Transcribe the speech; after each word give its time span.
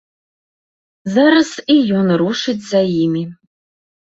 Зараз 1.17 1.49
і 1.75 1.77
ён 1.99 2.07
рушыць 2.23 2.59
за 2.71 2.81
імі. 3.05 3.23